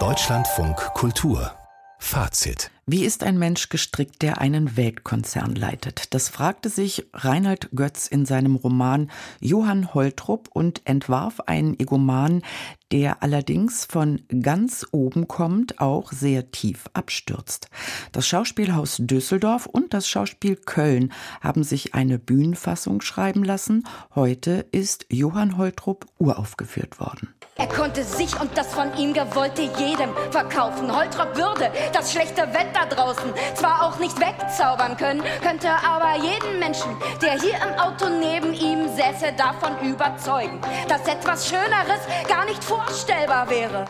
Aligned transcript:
Deutschlandfunk 0.00 0.76
Kultur 0.94 1.52
Fazit. 2.00 2.72
Wie 2.86 3.04
ist 3.04 3.22
ein 3.22 3.38
Mensch 3.38 3.68
gestrickt, 3.68 4.20
der 4.22 4.40
einen 4.40 4.76
Weltkonzern 4.76 5.54
leitet? 5.54 6.12
Das 6.12 6.28
fragte 6.28 6.70
sich 6.70 7.06
Reinhard 7.14 7.70
Götz 7.72 8.08
in 8.08 8.26
seinem 8.26 8.56
Roman 8.56 9.12
Johann 9.40 9.94
Holtrup 9.94 10.48
und 10.52 10.82
entwarf 10.86 11.38
einen 11.46 11.78
Egoman, 11.78 12.42
der 12.90 13.22
allerdings 13.22 13.84
von 13.84 14.22
ganz 14.42 14.84
oben 14.90 15.28
kommt, 15.28 15.78
auch 15.78 16.10
sehr 16.10 16.50
tief 16.50 16.90
abstürzt. 16.94 17.68
Das 18.10 18.26
Schauspielhaus 18.26 18.96
Düsseldorf 18.98 19.66
und 19.66 19.94
das 19.94 20.08
Schauspiel 20.08 20.56
Köln 20.56 21.12
haben 21.40 21.62
sich 21.62 21.94
eine 21.94 22.18
Bühnenfassung 22.18 23.02
schreiben 23.02 23.44
lassen. 23.44 23.86
Heute 24.16 24.66
ist 24.72 25.06
Johann 25.10 25.56
Holtrup 25.58 26.06
uraufgeführt 26.18 26.98
worden. 26.98 27.28
Er 27.56 27.68
konnte 27.68 28.02
sich 28.02 28.38
und 28.40 28.56
das 28.58 28.74
von 28.74 28.96
ihm 28.96 29.12
Gewollte 29.14 29.62
jedem 29.62 30.12
verkaufen. 30.32 30.94
Holtrop 30.94 31.36
würde 31.36 31.70
das 31.92 32.10
schlechte 32.10 32.42
Wetter 32.52 32.86
draußen 32.88 33.32
zwar 33.54 33.86
auch 33.86 33.98
nicht 34.00 34.18
wegzaubern 34.18 34.96
können, 34.96 35.22
könnte 35.40 35.68
aber 35.70 36.16
jeden 36.16 36.58
Menschen, 36.58 36.96
der 37.22 37.40
hier 37.40 37.54
im 37.54 37.78
Auto 37.78 38.08
neben 38.08 38.52
ihm 38.52 38.88
säße, 38.88 39.34
davon 39.36 39.78
überzeugen, 39.88 40.60
dass 40.88 41.06
etwas 41.06 41.48
Schöneres 41.48 42.00
gar 42.28 42.44
nicht 42.44 42.62
vorstellbar 42.64 43.48
wäre 43.48 43.84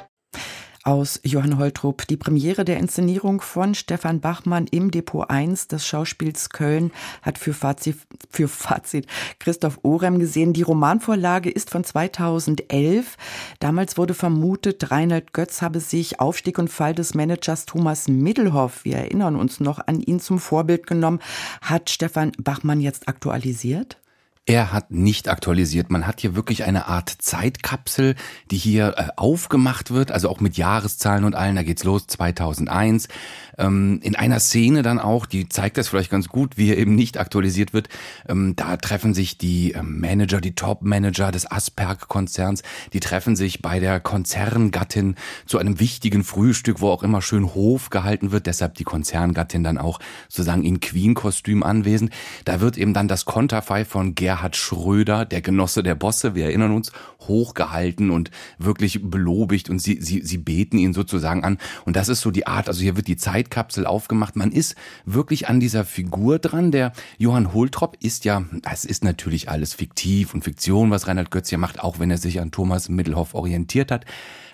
aus 0.85 1.21
Johann 1.25 1.59
Holtrup. 1.59 2.07
Die 2.07 2.17
Premiere 2.17 2.65
der 2.65 2.79
Inszenierung 2.79 3.41
von 3.41 3.75
Stefan 3.75 4.21
Bachmann 4.21 4.67
im 4.67 4.91
Depot 4.91 5.29
1 5.29 5.69
des 5.69 5.87
Schauspiels 5.87 6.51
Köln 6.51 6.93
hat 7.23 7.39
für 7.39 7.55
Fazit, 7.55 7.97
für 8.31 8.49
Fazit 8.49 9.07
Christoph 9.39 9.81
Orem 9.83 10.19
gesehen. 10.19 10.53
Die 10.53 10.63
Romanvorlage 10.63 11.51
ist 11.51 11.71
von 11.71 11.85
2011. 11.85 13.17
Damals 13.61 13.97
wurde 13.97 14.15
vermutet, 14.15 14.91
Reinhard 14.91 15.33
Götz 15.33 15.63
habe 15.63 15.81
sich 15.81 16.21
Aufstieg 16.21 16.59
und 16.59 16.69
Fall 16.69 16.95
des 16.95 17.15
Managers 17.15 17.67
Thomas 17.67 18.07
Middelhoff, 18.07 18.85
wir 18.85 18.97
erinnern 18.97 19.37
uns 19.37 19.61
noch 19.61 19.87
an 19.87 20.01
ihn 20.01 20.21
zum 20.21 20.39
Vorbild 20.39 20.87
genommen. 20.87 21.21
Hat 21.63 21.91
Stefan 21.91 22.33
Bachmann 22.39 22.81
jetzt 22.81 23.09
aktualisiert? 23.09 23.99
Er 24.47 24.73
hat 24.73 24.91
nicht 24.91 25.31
aktualisiert. 25.31 25.91
Man 25.91 26.07
hat 26.07 26.21
hier 26.21 26.37
wirklich 26.37 26.65
eine 26.65 26.87
Art 26.87 27.09
Zeitkapsel, 27.09 28.15
die 28.51 28.59
hier 28.59 28.93
äh, 28.99 29.09
aufgemacht 29.17 29.91
wird, 29.91 30.13
also 30.13 30.29
auch 30.29 30.41
mit 30.41 30.59
Jahreszahlen 30.59 31.25
und 31.25 31.35
allen. 31.35 31.57
Da 31.57 31.63
geht's 31.63 31.83
los 31.83 32.07
2001. 32.09 33.09
Ähm, 33.57 34.01
in 34.03 34.17
einer 34.17 34.41
Szene 34.41 34.83
dann 34.83 34.99
auch, 34.99 35.25
die 35.25 35.49
zeigt 35.49 35.79
das 35.79 35.89
vielleicht 35.89 36.11
ganz 36.11 36.29
gut, 36.29 36.59
wie 36.59 36.69
er 36.69 36.77
eben 36.77 36.95
nicht 36.95 37.17
aktualisiert 37.17 37.73
wird. 37.73 37.89
Ähm, 38.29 38.55
da 38.55 38.77
treffen 38.77 39.15
sich 39.15 39.39
die 39.39 39.73
ähm, 39.73 39.99
Manager, 39.99 40.43
die 40.43 40.55
Top-Manager 40.55 41.33
des 41.33 41.51
Asperg-Konzerns, 41.51 42.63
die 42.93 43.01
treffen 43.01 43.37
sich 43.37 43.63
bei 43.63 43.81
der 43.81 43.99
Konzerngattin 43.99 45.15
zu 45.47 45.57
einem 45.57 45.81
wichtigen 45.81 46.23
Frühstück, 46.23 46.83
wo 46.83 46.91
auch 46.91 47.03
immer 47.03 47.23
schön 47.23 47.55
Hof 47.55 47.89
gehalten 47.89 48.31
wird. 48.31 48.47
Deshalb 48.47 48.75
die 48.75 48.85
Konzerngattin 48.85 49.65
dann 49.65 49.79
auch 49.79 50.01
sozusagen 50.29 50.65
in 50.65 50.81
Queen-Kostüm 50.81 51.63
anwesend. 51.63 52.11
Da 52.45 52.61
wird 52.61 52.77
eben 52.77 52.93
dann 52.93 53.09
das 53.09 53.25
Konterfei 53.25 53.87
von 53.87 54.15
Gerhard 54.15 54.34
Gerhard 54.35 54.57
Schröder, 54.57 55.25
der 55.25 55.43
Genosse 55.43 55.85
der 55.85 55.95
Bosse, 55.95 56.35
wir 56.35 56.47
erinnern 56.47 56.73
uns, 56.73 56.91
hochgehalten 57.21 58.11
und 58.11 58.33
wirklich 58.59 59.01
belobigt 59.01 59.71
und 59.71 59.79
sie, 59.79 60.01
sie, 60.01 60.23
sie 60.23 60.39
beten 60.39 60.77
ihn 60.77 60.93
sozusagen 60.93 61.45
an. 61.45 61.59
Und 61.85 61.95
das 61.95 62.09
ist 62.09 62.21
so 62.21 62.33
die 62.33 62.49
Art, 62.49 62.67
also 62.67 62.81
hier 62.81 62.97
wird 62.97 63.07
die 63.07 63.17
Zeitkapsel 63.17 63.87
aufgemacht. 63.87 64.35
Man 64.35 64.51
ist 64.51 64.75
wirklich 65.05 65.49
an 65.49 65.61
dieser 65.61 65.85
Figur 65.85 66.41
dran. 66.41 66.73
Der 66.73 66.93
Johann 67.17 67.55
Holtrop 67.55 67.97
ist 68.01 68.25
ja, 68.25 68.43
es 68.71 68.85
ist 68.85 69.05
natürlich 69.05 69.49
alles 69.49 69.73
fiktiv 69.73 70.35
und 70.35 70.43
Fiktion, 70.43 70.91
was 70.91 71.07
Reinhard 71.07 71.31
Götz 71.31 71.51
hier 71.51 71.59
macht, 71.59 71.79
auch 71.79 72.01
wenn 72.01 72.11
er 72.11 72.19
sich 72.19 72.41
an 72.41 72.51
Thomas 72.51 72.89
Middelhoff 72.89 73.35
orientiert 73.35 73.93
hat. 73.93 74.05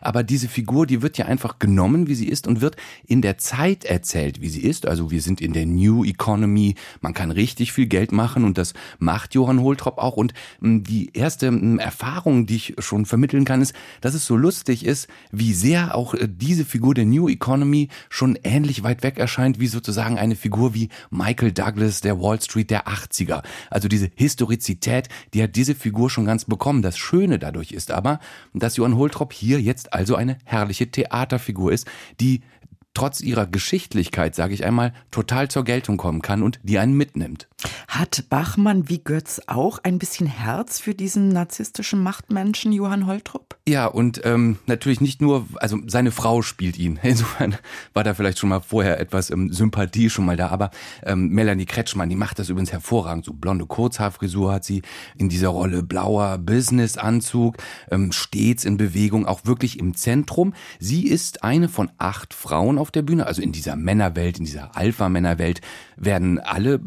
Aber 0.03 0.23
diese 0.23 0.49
Figur, 0.49 0.87
die 0.87 1.03
wird 1.03 1.19
ja 1.19 1.27
einfach 1.27 1.59
genommen, 1.59 2.07
wie 2.07 2.15
sie 2.15 2.29
ist 2.29 2.47
und 2.47 2.61
wird 2.61 2.77
in 3.07 3.23
der 3.23 3.39
Zeit 3.39 3.85
erzählt, 3.85 4.41
wie 4.41 4.49
sie 4.49 4.63
ist. 4.63 4.87
Also 4.87 5.11
wir 5.11 5.21
sind 5.21 5.41
in 5.41 5.53
der 5.53 5.67
New 5.67 6.05
Economy. 6.05 6.75
Man 7.01 7.15
kann 7.15 7.31
richtig 7.31 7.73
viel 7.73 7.87
Geld 7.87 8.13
machen 8.13 8.45
und 8.45 8.57
das 8.57 8.75
macht 8.99 9.35
Johann 9.35 9.61
Holtrop 9.61 9.70
auch. 9.79 10.17
Und 10.17 10.35
hm, 10.61 10.85
die 10.85 11.11
erste 11.13 11.49
hm, 11.49 11.79
Erfahrung, 11.79 12.47
die 12.47 12.57
ich 12.57 12.75
schon 12.79 13.07
vermitteln 13.07 13.45
kann, 13.45 13.63
ist, 13.63 13.75
dass 14.01 14.15
es 14.15 14.27
so 14.27 14.37
lustig 14.37 14.85
ist, 14.85 15.09
wie 15.31 15.53
sehr 15.53 15.95
auch 15.95 16.15
äh, 16.15 16.29
diese 16.29 16.65
Figur 16.65 16.95
der 16.95 17.07
New 17.07 17.29
Economy 17.29 17.89
schon 18.09 18.39
ähnlich 18.43 18.83
weit 18.83 19.03
weg 19.03 19.19
erscheint, 19.19 19.61
wie 19.61 19.67
sozusagen 19.67 20.19
eine 20.19 20.37
Figur 20.37 20.75
wie 20.75 20.89
Michael 21.11 21.53
Douglas 21.53 22.01
der 22.01 22.21
Wall 22.21 22.41
Street 22.41 22.71
der 22.71 22.87
80er. 22.87 23.43
Also 23.71 23.89
diese 23.89 24.11
Historizität, 24.15 25.09
die 25.35 25.43
hat 25.43 25.57
diese 25.57 25.75
Figur 25.75 26.11
schon 26.11 26.25
ganz 26.25 26.45
bekommen. 26.45 26.83
Das 26.83 26.99
Schöne 26.99 27.39
dadurch 27.39 27.73
ist 27.73 27.91
aber, 27.91 28.21
dass 28.55 28.77
Johann 28.77 28.97
Holtrop 28.97 29.33
hier 29.33 29.61
jetzt 29.61 29.93
also 29.93 30.15
eine 30.15 30.39
herrliche 30.45 30.91
Theaterfigur 30.91 31.73
ist, 31.73 31.87
die 32.21 32.43
trotz 32.95 33.21
ihrer 33.21 33.47
Geschichtlichkeit, 33.47 34.35
sage 34.35 34.55
ich 34.55 34.65
einmal, 34.65 34.93
total 35.11 35.49
zur 35.49 35.65
Geltung 35.65 35.97
kommen 35.97 36.23
kann 36.23 36.43
und 36.43 36.61
die 36.63 36.79
einen 36.79 36.95
mitnimmt. 36.95 37.49
Hat 37.89 38.25
Bachmann 38.31 38.89
wie 38.89 38.99
Götz 38.99 39.41
auch 39.47 39.79
ein 39.83 39.99
bisschen 39.99 40.27
Herz 40.27 40.81
für 40.81 40.95
diesen 40.95 41.29
narzisstischen 41.29 42.03
Machtmenschen 42.03 42.73
Johann 42.73 43.07
Holtrup? 43.07 43.57
Ja, 43.69 43.87
und 43.87 44.23
ähm, 44.25 44.59
natürlich 44.67 45.01
nicht 45.01 45.21
nur, 45.21 45.47
also 45.57 45.79
seine 45.87 46.11
Frau 46.11 46.43
spielt 46.43 46.79
ihn. 46.79 46.99
Insofern 47.03 47.57
war 47.93 48.03
da 48.03 48.15
vielleicht 48.15 48.39
schon 48.39 48.49
mal 48.49 48.61
vorher 48.61 48.99
etwas 48.99 49.31
ähm, 49.31 49.53
Sympathie 49.53 50.11
schon 50.11 50.25
mal 50.25 50.37
da. 50.37 50.49
Aber 50.49 50.71
ähm, 51.05 51.29
Melanie 51.29 51.67
Kretschmann, 51.67 52.09
die 52.09 52.17
macht 52.17 52.39
das 52.39 52.49
übrigens 52.49 52.73
hervorragend. 52.73 53.25
So 53.25 53.33
blonde 53.33 53.67
Kurzhaarfrisur 53.67 54.53
hat 54.53 54.65
sie 54.65 54.83
in 55.17 55.29
dieser 55.29 55.49
Rolle, 55.49 55.83
blauer 55.83 56.39
Businessanzug, 56.39 57.57
ähm, 57.91 58.13
stets 58.13 58.65
in 58.65 58.77
Bewegung, 58.77 59.27
auch 59.27 59.45
wirklich 59.45 59.79
im 59.79 59.95
Zentrum. 59.95 60.55
Sie 60.79 61.07
ist 61.07 61.45
eine 61.45 61.69
von 61.69 61.91
acht 61.99 62.35
Frauen 62.35 62.79
auf 62.81 62.91
der 62.91 63.03
Bühne, 63.03 63.27
also 63.27 63.43
in 63.43 63.53
dieser 63.53 63.77
Männerwelt, 63.77 64.39
in 64.39 64.45
dieser 64.45 64.77
Alpha-Männerwelt 64.77 65.61
werden 65.97 66.39
alle 66.39 66.81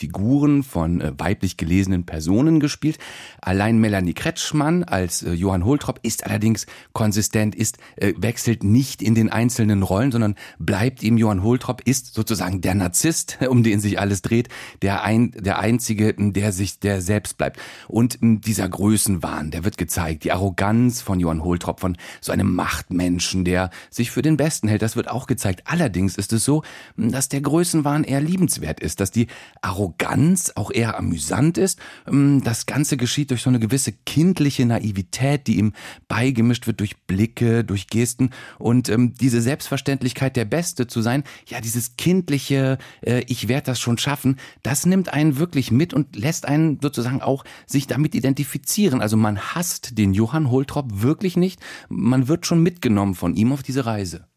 Figuren 0.00 0.62
von 0.62 1.02
äh, 1.02 1.12
weiblich 1.18 1.58
gelesenen 1.58 2.06
Personen 2.06 2.58
gespielt. 2.58 2.98
Allein 3.42 3.76
Melanie 3.78 4.14
Kretschmann 4.14 4.82
als 4.82 5.22
äh, 5.22 5.32
Johann 5.32 5.66
Holtrop 5.66 6.00
ist 6.02 6.24
allerdings 6.24 6.64
konsistent, 6.94 7.54
ist 7.54 7.76
äh, 7.96 8.14
wechselt 8.16 8.64
nicht 8.64 9.02
in 9.02 9.14
den 9.14 9.28
einzelnen 9.28 9.82
Rollen, 9.82 10.10
sondern 10.10 10.36
bleibt 10.58 11.02
ihm 11.02 11.18
Johann 11.18 11.42
Holtrop 11.42 11.82
ist 11.84 12.14
sozusagen 12.14 12.62
der 12.62 12.74
Narzisst, 12.74 13.38
um 13.48 13.62
den 13.62 13.78
sich 13.78 14.00
alles 14.00 14.22
dreht, 14.22 14.48
der 14.80 15.04
ein 15.04 15.32
der 15.32 15.58
einzige, 15.58 16.14
der 16.14 16.52
sich 16.52 16.80
der 16.80 17.02
selbst 17.02 17.36
bleibt. 17.36 17.60
Und 17.86 18.18
dieser 18.22 18.70
Größenwahn, 18.70 19.50
der 19.50 19.64
wird 19.64 19.76
gezeigt, 19.76 20.24
die 20.24 20.32
Arroganz 20.32 21.02
von 21.02 21.20
Johann 21.20 21.44
Holtrop 21.44 21.78
von 21.78 21.98
so 22.22 22.32
einem 22.32 22.54
Machtmenschen, 22.54 23.44
der 23.44 23.68
sich 23.90 24.10
für 24.10 24.22
den 24.22 24.38
Besten 24.38 24.66
hält, 24.66 24.80
das 24.80 24.96
wird 24.96 25.10
auch 25.10 25.26
gezeigt. 25.26 25.64
Allerdings 25.66 26.16
ist 26.16 26.32
es 26.32 26.42
so, 26.42 26.62
dass 26.96 27.28
der 27.28 27.42
Größenwahn 27.42 28.04
eher 28.04 28.22
liebenswert 28.22 28.80
ist, 28.80 29.00
dass 29.00 29.10
die 29.10 29.26
Arroganz 29.60 29.89
Arroganz 29.90 30.52
auch 30.54 30.70
eher 30.70 30.98
amüsant 30.98 31.58
ist. 31.58 31.78
Ähm, 32.06 32.42
das 32.44 32.66
Ganze 32.66 32.96
geschieht 32.96 33.30
durch 33.30 33.42
so 33.42 33.50
eine 33.50 33.60
gewisse 33.60 33.92
kindliche 33.92 34.66
Naivität, 34.66 35.46
die 35.46 35.58
ihm 35.58 35.72
beigemischt 36.08 36.66
wird 36.66 36.80
durch 36.80 37.02
Blicke, 37.06 37.64
durch 37.64 37.88
Gesten 37.88 38.30
und 38.58 38.88
ähm, 38.88 39.14
diese 39.14 39.40
Selbstverständlichkeit, 39.40 40.36
der 40.36 40.44
Beste 40.44 40.86
zu 40.86 41.02
sein, 41.02 41.24
ja, 41.46 41.60
dieses 41.60 41.96
kindliche, 41.96 42.78
äh, 43.02 43.22
ich 43.26 43.48
werde 43.48 43.66
das 43.66 43.80
schon 43.80 43.98
schaffen, 43.98 44.36
das 44.62 44.86
nimmt 44.86 45.12
einen 45.12 45.38
wirklich 45.38 45.70
mit 45.70 45.94
und 45.94 46.16
lässt 46.16 46.46
einen 46.46 46.78
sozusagen 46.80 47.22
auch 47.22 47.44
sich 47.66 47.86
damit 47.86 48.14
identifizieren. 48.14 49.00
Also 49.00 49.16
man 49.16 49.38
hasst 49.38 49.98
den 49.98 50.14
Johann 50.14 50.50
Holtrop 50.50 51.02
wirklich 51.02 51.36
nicht, 51.36 51.60
man 51.88 52.28
wird 52.28 52.46
schon 52.46 52.62
mitgenommen 52.62 53.14
von 53.14 53.34
ihm 53.34 53.52
auf 53.52 53.62
diese 53.62 53.86
Reise. 53.86 54.29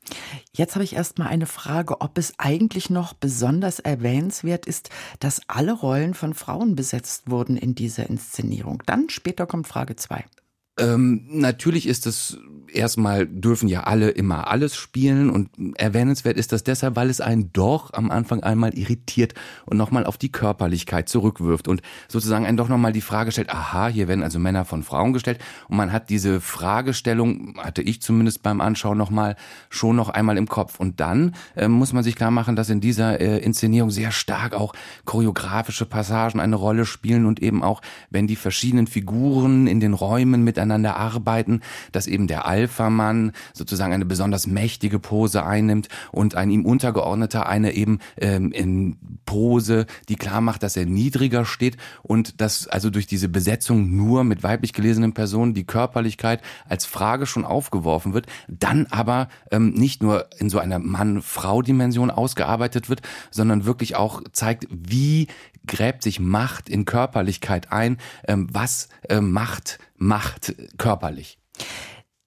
Jetzt 0.51 0.75
habe 0.75 0.83
ich 0.83 0.95
erst 0.95 1.17
mal 1.17 1.27
eine 1.27 1.45
Frage, 1.45 2.01
ob 2.01 2.17
es 2.17 2.33
eigentlich 2.37 2.89
noch 2.89 3.13
besonders 3.13 3.79
erwähnenswert 3.79 4.65
ist, 4.65 4.89
dass 5.19 5.41
alle 5.47 5.73
Rollen 5.73 6.13
von 6.13 6.33
Frauen 6.33 6.75
besetzt 6.75 7.29
wurden 7.29 7.57
in 7.57 7.75
dieser 7.75 8.09
Inszenierung. 8.09 8.83
Dann 8.85 9.09
später 9.09 9.45
kommt 9.45 9.67
Frage 9.67 9.95
zwei. 9.95 10.25
Ähm, 10.77 11.25
natürlich 11.29 11.87
ist 11.87 12.07
es 12.07 12.37
erstmal 12.73 13.27
dürfen 13.27 13.67
ja 13.67 13.83
alle 13.83 14.09
immer 14.09 14.47
alles 14.47 14.75
spielen 14.75 15.29
und 15.29 15.49
erwähnenswert 15.77 16.37
ist 16.37 16.51
das 16.51 16.63
deshalb, 16.63 16.95
weil 16.95 17.09
es 17.09 17.21
einen 17.21 17.51
doch 17.53 17.93
am 17.93 18.11
Anfang 18.11 18.43
einmal 18.43 18.73
irritiert 18.73 19.33
und 19.65 19.77
nochmal 19.77 20.05
auf 20.05 20.17
die 20.17 20.31
Körperlichkeit 20.31 21.09
zurückwirft 21.09 21.67
und 21.67 21.81
sozusagen 22.07 22.45
einen 22.45 22.57
doch 22.57 22.69
nochmal 22.69 22.93
die 22.93 23.01
Frage 23.01 23.31
stellt, 23.31 23.49
aha, 23.49 23.87
hier 23.87 24.07
werden 24.07 24.23
also 24.23 24.39
Männer 24.39 24.65
von 24.65 24.83
Frauen 24.83 25.13
gestellt 25.13 25.39
und 25.67 25.77
man 25.77 25.91
hat 25.91 26.09
diese 26.09 26.41
Fragestellung, 26.41 27.55
hatte 27.57 27.81
ich 27.81 28.01
zumindest 28.01 28.43
beim 28.43 28.61
Anschauen 28.61 28.97
nochmal, 28.97 29.35
schon 29.69 29.95
noch 29.95 30.09
einmal 30.09 30.37
im 30.37 30.47
Kopf 30.47 30.79
und 30.79 30.99
dann 30.99 31.35
äh, 31.55 31.67
muss 31.67 31.93
man 31.93 32.03
sich 32.03 32.15
klar 32.15 32.31
machen, 32.31 32.55
dass 32.55 32.69
in 32.69 32.81
dieser 32.81 33.19
äh, 33.19 33.37
Inszenierung 33.39 33.91
sehr 33.91 34.11
stark 34.11 34.53
auch 34.53 34.73
choreografische 35.05 35.85
Passagen 35.85 36.39
eine 36.39 36.55
Rolle 36.55 36.85
spielen 36.85 37.25
und 37.25 37.41
eben 37.41 37.63
auch, 37.63 37.81
wenn 38.09 38.27
die 38.27 38.35
verschiedenen 38.35 38.87
Figuren 38.87 39.67
in 39.67 39.79
den 39.79 39.93
Räumen 39.93 40.43
miteinander 40.63 40.95
arbeiten, 40.97 41.61
dass 41.91 42.07
eben 42.07 42.27
der 42.27 42.45
Alpha-Mann 42.45 43.33
sozusagen 43.53 43.93
eine 43.93 44.05
besonders 44.05 44.47
mächtige 44.47 44.99
Pose 44.99 45.45
einnimmt 45.45 45.89
und 46.11 46.35
ein 46.35 46.49
ihm 46.49 46.65
untergeordneter 46.65 47.47
eine 47.47 47.73
eben 47.73 47.99
ähm, 48.17 48.51
in 48.51 48.97
Pose, 49.25 49.85
die 50.09 50.15
klar 50.15 50.41
macht, 50.41 50.63
dass 50.63 50.77
er 50.77 50.85
niedriger 50.85 51.45
steht 51.45 51.77
und 52.01 52.41
dass 52.41 52.67
also 52.67 52.89
durch 52.89 53.07
diese 53.07 53.29
Besetzung 53.29 53.95
nur 53.95 54.23
mit 54.23 54.43
weiblich 54.43 54.73
gelesenen 54.73 55.13
Personen 55.13 55.53
die 55.53 55.65
Körperlichkeit 55.65 56.41
als 56.67 56.85
Frage 56.85 57.25
schon 57.25 57.45
aufgeworfen 57.45 58.13
wird, 58.13 58.27
dann 58.47 58.87
aber 58.89 59.27
ähm, 59.51 59.71
nicht 59.71 60.01
nur 60.01 60.27
in 60.37 60.49
so 60.49 60.59
einer 60.59 60.79
Mann-Frau-Dimension 60.79 62.09
ausgearbeitet 62.11 62.89
wird, 62.89 63.01
sondern 63.31 63.65
wirklich 63.65 63.95
auch 63.95 64.21
zeigt, 64.31 64.67
wie 64.69 65.27
gräbt 65.65 66.03
sich 66.03 66.19
Macht 66.19 66.69
in 66.69 66.85
Körperlichkeit 66.85 67.71
ein, 67.71 67.97
ähm, 68.27 68.47
was 68.51 68.89
äh, 69.09 69.21
Macht 69.21 69.79
macht 69.95 70.55
körperlich. 70.77 71.37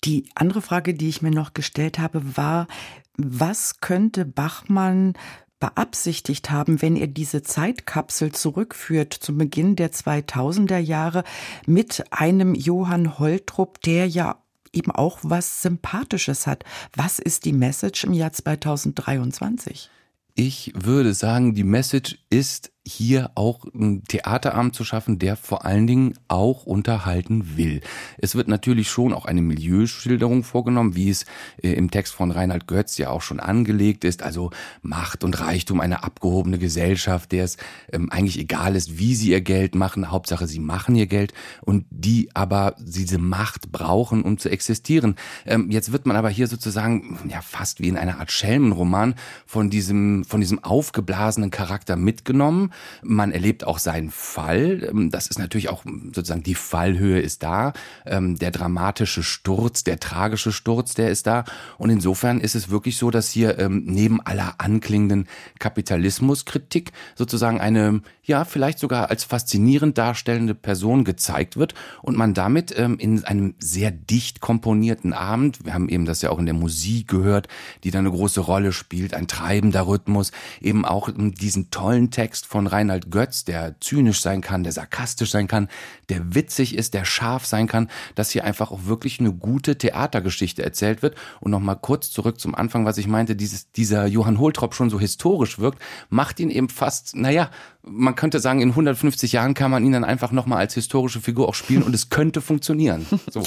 Die 0.04 0.28
andere 0.34 0.62
Frage, 0.62 0.94
die 0.94 1.08
ich 1.08 1.22
mir 1.22 1.30
noch 1.30 1.54
gestellt 1.54 1.98
habe, 1.98 2.36
war, 2.36 2.68
was 3.16 3.80
könnte 3.80 4.24
Bachmann 4.24 5.14
beabsichtigt 5.58 6.50
haben, 6.50 6.82
wenn 6.82 6.96
er 6.96 7.06
diese 7.06 7.42
Zeitkapsel 7.42 8.32
zurückführt 8.32 9.14
zum 9.14 9.38
Beginn 9.38 9.74
der 9.74 9.90
2000er 9.90 10.78
Jahre 10.78 11.24
mit 11.66 12.04
einem 12.10 12.54
Johann 12.54 13.18
Holtrup, 13.18 13.80
der 13.80 14.06
ja 14.06 14.42
eben 14.72 14.90
auch 14.90 15.18
was 15.22 15.62
Sympathisches 15.62 16.46
hat. 16.46 16.64
Was 16.94 17.18
ist 17.18 17.46
die 17.46 17.54
Message 17.54 18.04
im 18.04 18.12
Jahr 18.12 18.32
2023? 18.32 19.90
Ich 20.34 20.72
würde 20.76 21.14
sagen, 21.14 21.54
die 21.54 21.64
Message 21.64 22.18
ist 22.28 22.70
hier 22.86 23.32
auch 23.34 23.64
einen 23.74 24.04
Theaterabend 24.04 24.76
zu 24.76 24.84
schaffen, 24.84 25.18
der 25.18 25.34
vor 25.36 25.64
allen 25.64 25.88
Dingen 25.88 26.14
auch 26.28 26.66
unterhalten 26.66 27.56
will. 27.56 27.80
Es 28.16 28.36
wird 28.36 28.46
natürlich 28.46 28.88
schon 28.88 29.12
auch 29.12 29.26
eine 29.26 29.42
Milieuschilderung 29.42 30.44
vorgenommen, 30.44 30.94
wie 30.94 31.10
es 31.10 31.26
äh, 31.62 31.72
im 31.72 31.90
Text 31.90 32.14
von 32.14 32.30
Reinhard 32.30 32.68
Götz 32.68 32.96
ja 32.96 33.10
auch 33.10 33.22
schon 33.22 33.40
angelegt 33.40 34.04
ist. 34.04 34.22
Also 34.22 34.50
Macht 34.82 35.24
und 35.24 35.40
Reichtum, 35.40 35.80
eine 35.80 36.04
abgehobene 36.04 36.58
Gesellschaft, 36.58 37.32
der 37.32 37.44
es 37.44 37.56
ähm, 37.92 38.12
eigentlich 38.12 38.38
egal 38.38 38.76
ist, 38.76 38.98
wie 38.98 39.16
sie 39.16 39.30
ihr 39.30 39.40
Geld 39.40 39.74
machen. 39.74 40.12
Hauptsache, 40.12 40.46
sie 40.46 40.60
machen 40.60 40.94
ihr 40.94 41.08
Geld 41.08 41.34
und 41.62 41.86
die 41.90 42.30
aber 42.34 42.76
diese 42.78 43.18
Macht 43.18 43.72
brauchen, 43.72 44.22
um 44.22 44.38
zu 44.38 44.48
existieren. 44.48 45.16
Ähm, 45.44 45.72
jetzt 45.72 45.90
wird 45.90 46.06
man 46.06 46.14
aber 46.14 46.30
hier 46.30 46.46
sozusagen 46.46 47.18
ja 47.28 47.42
fast 47.42 47.80
wie 47.80 47.88
in 47.88 47.96
einer 47.96 48.20
Art 48.20 48.30
Schelmenroman 48.30 49.16
von 49.44 49.70
diesem, 49.70 50.24
von 50.24 50.40
diesem 50.40 50.62
aufgeblasenen 50.62 51.50
Charakter 51.50 51.96
mitgenommen 51.96 52.70
man 53.02 53.32
erlebt 53.32 53.64
auch 53.64 53.78
seinen 53.78 54.10
Fall. 54.10 54.88
Ähm, 54.90 55.10
das 55.10 55.26
ist 55.26 55.38
natürlich 55.38 55.68
auch 55.68 55.84
sozusagen 55.84 56.42
die 56.42 56.54
Fallhöhe 56.54 57.20
ist 57.20 57.42
da. 57.42 57.72
Ähm, 58.04 58.38
der 58.38 58.50
dramatische 58.50 59.22
Sturz, 59.22 59.84
der 59.84 60.00
tragische 60.00 60.52
Sturz, 60.52 60.94
der 60.94 61.10
ist 61.10 61.26
da. 61.26 61.44
Und 61.78 61.90
insofern 61.90 62.40
ist 62.40 62.54
es 62.54 62.70
wirklich 62.70 62.96
so, 62.96 63.10
dass 63.10 63.30
hier 63.30 63.58
ähm, 63.58 63.84
neben 63.86 64.20
aller 64.20 64.54
anklingenden 64.58 65.28
Kapitalismuskritik 65.58 66.92
sozusagen 67.14 67.60
eine, 67.60 68.02
ja, 68.26 68.44
vielleicht 68.44 68.78
sogar 68.78 69.08
als 69.10 69.24
faszinierend 69.24 69.96
darstellende 69.98 70.54
Person 70.54 71.04
gezeigt 71.04 71.56
wird 71.56 71.74
und 72.02 72.16
man 72.16 72.34
damit 72.34 72.72
in 72.72 73.24
einem 73.24 73.54
sehr 73.58 73.92
dicht 73.92 74.40
komponierten 74.40 75.12
Abend, 75.12 75.64
wir 75.64 75.74
haben 75.74 75.88
eben 75.88 76.04
das 76.04 76.22
ja 76.22 76.30
auch 76.30 76.38
in 76.38 76.46
der 76.46 76.54
Musik 76.54 77.08
gehört, 77.08 77.46
die 77.84 77.92
da 77.92 78.00
eine 78.00 78.10
große 78.10 78.40
Rolle 78.40 78.72
spielt, 78.72 79.14
ein 79.14 79.28
treibender 79.28 79.86
Rhythmus, 79.86 80.32
eben 80.60 80.84
auch 80.84 81.08
diesen 81.14 81.70
tollen 81.70 82.10
Text 82.10 82.46
von 82.46 82.66
Reinhard 82.66 83.10
Götz, 83.10 83.44
der 83.44 83.80
zynisch 83.80 84.20
sein 84.20 84.40
kann, 84.40 84.64
der 84.64 84.72
sarkastisch 84.72 85.30
sein 85.30 85.46
kann, 85.46 85.68
der 86.08 86.34
witzig 86.34 86.74
ist, 86.74 86.94
der 86.94 87.04
scharf 87.04 87.46
sein 87.46 87.68
kann, 87.68 87.88
dass 88.16 88.30
hier 88.30 88.44
einfach 88.44 88.72
auch 88.72 88.86
wirklich 88.86 89.20
eine 89.20 89.32
gute 89.32 89.78
Theatergeschichte 89.78 90.64
erzählt 90.64 91.02
wird. 91.02 91.14
Und 91.40 91.52
nochmal 91.52 91.78
kurz 91.80 92.10
zurück 92.10 92.40
zum 92.40 92.54
Anfang, 92.54 92.84
was 92.84 92.98
ich 92.98 93.06
meinte, 93.06 93.36
dieses, 93.36 93.70
dieser 93.70 94.06
Johann 94.06 94.40
Holtrop 94.40 94.74
schon 94.74 94.90
so 94.90 94.98
historisch 94.98 95.58
wirkt, 95.60 95.80
macht 96.08 96.40
ihn 96.40 96.50
eben 96.50 96.68
fast, 96.68 97.14
naja, 97.14 97.50
man 97.82 98.15
könnte 98.16 98.40
sagen, 98.40 98.60
in 98.60 98.70
150 98.70 99.32
Jahren 99.32 99.54
kann 99.54 99.70
man 99.70 99.84
ihn 99.84 99.92
dann 99.92 100.04
einfach 100.04 100.32
nochmal 100.32 100.58
als 100.58 100.74
historische 100.74 101.20
Figur 101.20 101.48
auch 101.48 101.54
spielen 101.54 101.82
und 101.82 101.94
es 101.94 102.08
könnte 102.08 102.40
funktionieren. 102.40 103.06
So. 103.28 103.42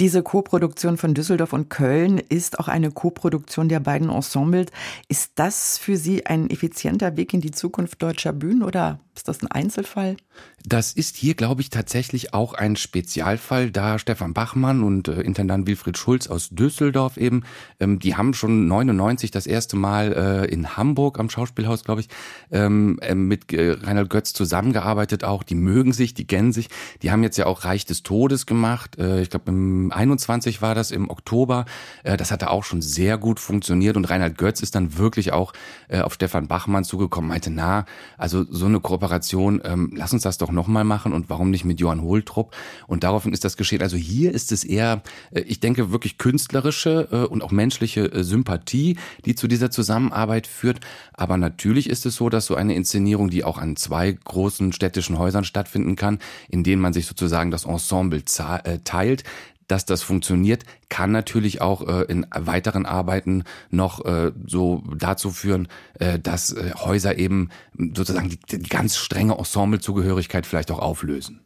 Diese 0.00 0.22
Koproduktion 0.22 0.96
von 0.96 1.14
Düsseldorf 1.14 1.52
und 1.52 1.68
Köln 1.68 2.18
ist 2.18 2.58
auch 2.58 2.66
eine 2.66 2.90
Koproduktion 2.90 3.68
der 3.68 3.78
beiden 3.78 4.08
Ensembles. 4.08 4.70
Ist 5.06 5.32
das 5.36 5.78
für 5.78 5.96
Sie 5.96 6.26
ein 6.26 6.50
effizienter 6.50 7.16
Weg 7.16 7.34
in 7.34 7.40
die 7.40 7.50
Zukunft 7.50 8.02
deutscher 8.02 8.32
Bühnen 8.32 8.62
oder 8.62 8.98
ist 9.14 9.28
das 9.28 9.42
ein 9.42 9.48
Einzelfall? 9.48 10.16
Das 10.64 10.92
ist 10.92 11.16
hier, 11.16 11.34
glaube 11.34 11.60
ich, 11.60 11.70
tatsächlich 11.70 12.34
auch 12.34 12.54
ein 12.54 12.76
Spezialfall, 12.76 13.70
da 13.70 13.98
Stefan 13.98 14.34
Bachmann 14.34 14.82
und 14.82 15.08
äh, 15.08 15.22
Intendant 15.22 15.66
Wilfried 15.66 15.98
Schulz 15.98 16.26
aus 16.26 16.50
Düsseldorf 16.50 17.16
eben, 17.16 17.42
ähm, 17.80 17.98
die 17.98 18.16
haben 18.16 18.34
schon 18.34 18.68
99 18.68 19.30
das 19.30 19.46
erste 19.46 19.76
Mal 19.76 20.12
äh, 20.12 20.52
in 20.52 20.76
Hamburg 20.76 21.18
am 21.18 21.30
Schauspielhaus, 21.30 21.84
glaube 21.84 22.02
ich, 22.02 22.08
ähm, 22.50 22.98
äh, 23.00 23.14
mit 23.14 23.52
äh, 23.52 23.72
Reinhard 23.72 24.07
Götz 24.08 24.32
zusammengearbeitet 24.32 25.24
auch. 25.24 25.42
Die 25.42 25.54
mögen 25.54 25.92
sich, 25.92 26.14
die 26.14 26.26
kennen 26.26 26.52
sich. 26.52 26.68
Die 27.02 27.10
haben 27.10 27.22
jetzt 27.22 27.36
ja 27.36 27.46
auch 27.46 27.64
Reich 27.64 27.84
des 27.86 28.02
Todes 28.02 28.46
gemacht. 28.46 28.98
Äh, 28.98 29.22
ich 29.22 29.30
glaube, 29.30 29.50
im 29.50 29.92
21 29.92 30.62
war 30.62 30.74
das, 30.74 30.90
im 30.90 31.10
Oktober. 31.10 31.64
Äh, 32.02 32.16
das 32.16 32.30
hatte 32.30 32.50
auch 32.50 32.64
schon 32.64 32.82
sehr 32.82 33.18
gut 33.18 33.40
funktioniert 33.40 33.96
und 33.96 34.04
Reinhard 34.06 34.38
Götz 34.38 34.60
ist 34.60 34.74
dann 34.74 34.98
wirklich 34.98 35.32
auch 35.32 35.52
äh, 35.88 36.00
auf 36.00 36.14
Stefan 36.14 36.48
Bachmann 36.48 36.84
zugekommen, 36.84 37.28
meinte, 37.28 37.50
na, 37.50 37.86
also 38.16 38.44
so 38.50 38.66
eine 38.66 38.80
Kooperation 38.80 39.60
ähm, 39.64 39.92
lass 39.94 40.12
uns 40.12 40.22
das 40.22 40.38
doch 40.38 40.50
nochmal 40.50 40.84
machen 40.84 41.12
und 41.12 41.30
warum 41.30 41.50
nicht 41.50 41.64
mit 41.64 41.80
Johann 41.80 42.02
Holtrup? 42.02 42.54
Und 42.86 43.04
daraufhin 43.04 43.32
ist 43.32 43.44
das 43.44 43.56
geschehen. 43.56 43.82
Also 43.82 43.96
hier 43.96 44.32
ist 44.32 44.52
es 44.52 44.64
eher, 44.64 45.02
ich 45.32 45.60
denke, 45.60 45.90
wirklich 45.90 46.18
künstlerische 46.18 47.28
und 47.28 47.42
auch 47.42 47.50
menschliche 47.50 48.24
Sympathie, 48.24 48.96
die 49.24 49.34
zu 49.34 49.48
dieser 49.48 49.70
Zusammenarbeit 49.70 50.46
führt. 50.46 50.80
Aber 51.12 51.36
natürlich 51.36 51.88
ist 51.88 52.06
es 52.06 52.16
so, 52.16 52.28
dass 52.28 52.46
so 52.46 52.54
eine 52.54 52.74
Inszenierung, 52.74 53.30
die 53.30 53.44
auch 53.44 53.58
an 53.58 53.76
zwei 53.76 53.97
großen 54.06 54.72
städtischen 54.72 55.18
Häusern 55.18 55.44
stattfinden 55.44 55.96
kann, 55.96 56.18
in 56.48 56.64
denen 56.64 56.82
man 56.82 56.92
sich 56.92 57.06
sozusagen 57.06 57.50
das 57.50 57.64
Ensemble 57.64 58.22
äh, 58.64 58.78
teilt, 58.84 59.24
dass 59.68 59.84
das 59.84 60.02
funktioniert, 60.02 60.64
kann 60.88 61.12
natürlich 61.12 61.60
auch 61.60 61.86
äh, 61.86 62.04
in 62.04 62.26
weiteren 62.34 62.86
Arbeiten 62.86 63.44
noch 63.70 64.04
äh, 64.04 64.32
so 64.46 64.82
dazu 64.96 65.30
führen, 65.30 65.68
äh, 66.00 66.18
dass 66.18 66.52
äh, 66.52 66.72
Häuser 66.74 67.18
eben 67.18 67.50
sozusagen 67.94 68.30
die, 68.30 68.58
die 68.58 68.68
ganz 68.68 68.96
strenge 68.96 69.36
Ensemblezugehörigkeit 69.36 70.46
vielleicht 70.46 70.70
auch 70.70 70.80
auflösen. 70.80 71.42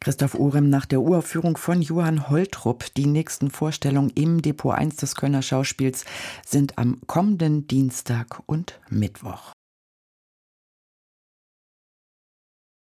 Christoph 0.00 0.34
Urem 0.34 0.68
nach 0.68 0.86
der 0.86 1.00
Uraufführung 1.00 1.56
von 1.56 1.80
Johann 1.80 2.28
Holtrup. 2.28 2.84
Die 2.94 3.06
nächsten 3.06 3.50
Vorstellungen 3.50 4.10
im 4.10 4.42
Depot 4.42 4.74
1 4.74 4.96
des 4.96 5.14
Kölner 5.14 5.42
Schauspiels 5.42 6.04
sind 6.46 6.78
am 6.78 7.00
kommenden 7.06 7.66
Dienstag 7.66 8.42
und 8.46 8.80
Mittwoch. 8.90 9.52